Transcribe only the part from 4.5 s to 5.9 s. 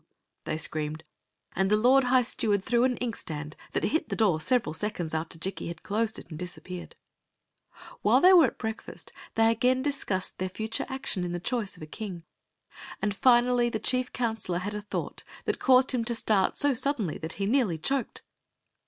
seconds after Jikki had